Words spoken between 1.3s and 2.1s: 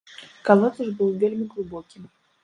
глыбокі.